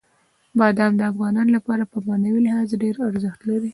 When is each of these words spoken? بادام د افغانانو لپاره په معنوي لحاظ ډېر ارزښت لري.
بادام 0.59 0.91
د 0.97 1.01
افغانانو 1.11 1.51
لپاره 1.57 1.83
په 1.91 1.97
معنوي 2.07 2.41
لحاظ 2.47 2.67
ډېر 2.83 2.95
ارزښت 3.09 3.39
لري. 3.49 3.69